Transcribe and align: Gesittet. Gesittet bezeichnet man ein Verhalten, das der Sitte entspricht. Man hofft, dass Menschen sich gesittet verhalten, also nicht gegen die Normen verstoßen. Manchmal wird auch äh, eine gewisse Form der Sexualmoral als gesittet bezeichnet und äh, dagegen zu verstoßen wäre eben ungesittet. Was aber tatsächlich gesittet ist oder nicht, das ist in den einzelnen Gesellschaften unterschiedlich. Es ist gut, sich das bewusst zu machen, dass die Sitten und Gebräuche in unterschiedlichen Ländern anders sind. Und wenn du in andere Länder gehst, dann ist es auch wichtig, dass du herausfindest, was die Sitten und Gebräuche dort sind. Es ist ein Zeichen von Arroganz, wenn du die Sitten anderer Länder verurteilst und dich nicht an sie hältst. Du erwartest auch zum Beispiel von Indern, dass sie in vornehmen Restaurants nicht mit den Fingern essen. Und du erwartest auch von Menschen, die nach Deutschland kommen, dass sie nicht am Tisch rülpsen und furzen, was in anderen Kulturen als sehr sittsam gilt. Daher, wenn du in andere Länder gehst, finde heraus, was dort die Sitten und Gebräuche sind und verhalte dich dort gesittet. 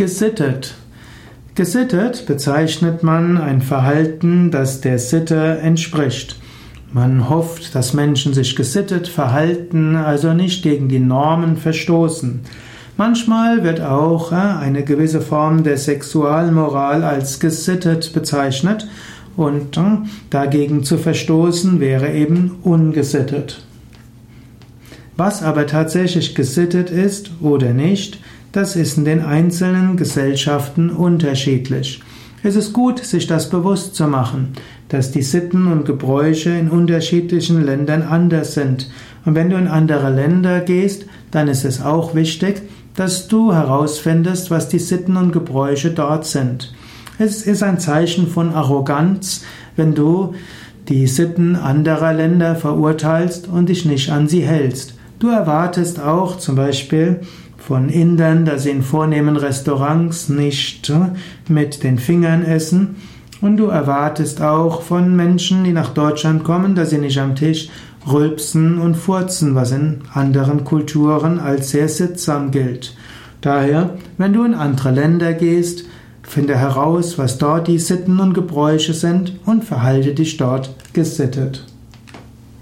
Gesittet. 0.00 0.76
Gesittet 1.54 2.24
bezeichnet 2.24 3.02
man 3.02 3.36
ein 3.36 3.60
Verhalten, 3.60 4.50
das 4.50 4.80
der 4.80 4.98
Sitte 4.98 5.58
entspricht. 5.58 6.36
Man 6.90 7.28
hofft, 7.28 7.74
dass 7.74 7.92
Menschen 7.92 8.32
sich 8.32 8.56
gesittet 8.56 9.08
verhalten, 9.08 9.96
also 9.96 10.32
nicht 10.32 10.62
gegen 10.62 10.88
die 10.88 11.00
Normen 11.00 11.58
verstoßen. 11.58 12.40
Manchmal 12.96 13.62
wird 13.62 13.82
auch 13.82 14.32
äh, 14.32 14.36
eine 14.36 14.84
gewisse 14.84 15.20
Form 15.20 15.64
der 15.64 15.76
Sexualmoral 15.76 17.04
als 17.04 17.38
gesittet 17.38 18.14
bezeichnet 18.14 18.88
und 19.36 19.76
äh, 19.76 19.82
dagegen 20.30 20.82
zu 20.82 20.96
verstoßen 20.96 21.78
wäre 21.78 22.10
eben 22.10 22.56
ungesittet. 22.62 23.66
Was 25.18 25.42
aber 25.42 25.66
tatsächlich 25.66 26.34
gesittet 26.34 26.88
ist 26.88 27.32
oder 27.42 27.74
nicht, 27.74 28.18
das 28.52 28.76
ist 28.76 28.98
in 28.98 29.04
den 29.04 29.24
einzelnen 29.24 29.96
Gesellschaften 29.96 30.90
unterschiedlich. 30.90 32.02
Es 32.42 32.56
ist 32.56 32.72
gut, 32.72 33.04
sich 33.04 33.26
das 33.26 33.50
bewusst 33.50 33.94
zu 33.94 34.06
machen, 34.06 34.54
dass 34.88 35.12
die 35.12 35.22
Sitten 35.22 35.70
und 35.70 35.84
Gebräuche 35.84 36.50
in 36.50 36.70
unterschiedlichen 36.70 37.64
Ländern 37.64 38.02
anders 38.02 38.54
sind. 38.54 38.90
Und 39.24 39.34
wenn 39.34 39.50
du 39.50 39.56
in 39.56 39.68
andere 39.68 40.10
Länder 40.10 40.60
gehst, 40.60 41.04
dann 41.30 41.48
ist 41.48 41.64
es 41.64 41.82
auch 41.82 42.14
wichtig, 42.14 42.62
dass 42.96 43.28
du 43.28 43.52
herausfindest, 43.52 44.50
was 44.50 44.68
die 44.68 44.78
Sitten 44.78 45.16
und 45.16 45.32
Gebräuche 45.32 45.90
dort 45.90 46.26
sind. 46.26 46.74
Es 47.18 47.42
ist 47.42 47.62
ein 47.62 47.78
Zeichen 47.78 48.26
von 48.26 48.52
Arroganz, 48.54 49.44
wenn 49.76 49.94
du 49.94 50.34
die 50.88 51.06
Sitten 51.06 51.54
anderer 51.54 52.14
Länder 52.14 52.56
verurteilst 52.56 53.46
und 53.46 53.68
dich 53.68 53.84
nicht 53.84 54.10
an 54.10 54.26
sie 54.26 54.42
hältst. 54.42 54.94
Du 55.18 55.28
erwartest 55.28 56.00
auch 56.00 56.38
zum 56.38 56.56
Beispiel 56.56 57.20
von 57.70 57.88
Indern, 57.88 58.44
dass 58.44 58.64
sie 58.64 58.70
in 58.70 58.82
vornehmen 58.82 59.36
Restaurants 59.36 60.28
nicht 60.28 60.92
mit 61.46 61.84
den 61.84 62.00
Fingern 62.00 62.44
essen. 62.44 62.96
Und 63.40 63.58
du 63.58 63.66
erwartest 63.66 64.42
auch 64.42 64.82
von 64.82 65.14
Menschen, 65.14 65.62
die 65.62 65.70
nach 65.70 65.90
Deutschland 65.90 66.42
kommen, 66.42 66.74
dass 66.74 66.90
sie 66.90 66.98
nicht 66.98 67.20
am 67.20 67.36
Tisch 67.36 67.68
rülpsen 68.10 68.80
und 68.80 68.96
furzen, 68.96 69.54
was 69.54 69.70
in 69.70 70.00
anderen 70.12 70.64
Kulturen 70.64 71.38
als 71.38 71.70
sehr 71.70 71.88
sittsam 71.88 72.50
gilt. 72.50 72.96
Daher, 73.40 73.90
wenn 74.18 74.32
du 74.32 74.42
in 74.42 74.54
andere 74.54 74.90
Länder 74.90 75.32
gehst, 75.32 75.84
finde 76.24 76.56
heraus, 76.56 77.18
was 77.18 77.38
dort 77.38 77.68
die 77.68 77.78
Sitten 77.78 78.18
und 78.18 78.34
Gebräuche 78.34 78.94
sind 78.94 79.38
und 79.46 79.64
verhalte 79.64 80.12
dich 80.12 80.36
dort 80.38 80.74
gesittet. 80.92 81.64